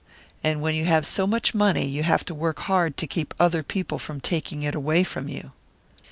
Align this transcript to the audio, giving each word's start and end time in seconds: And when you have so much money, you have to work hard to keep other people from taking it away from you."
And 0.43 0.63
when 0.63 0.73
you 0.73 0.85
have 0.85 1.05
so 1.05 1.27
much 1.27 1.53
money, 1.53 1.85
you 1.85 2.01
have 2.01 2.25
to 2.25 2.33
work 2.33 2.61
hard 2.61 2.97
to 2.97 3.05
keep 3.05 3.35
other 3.39 3.61
people 3.61 3.99
from 3.99 4.19
taking 4.19 4.63
it 4.63 4.73
away 4.73 5.03
from 5.03 5.29
you." 5.29 5.51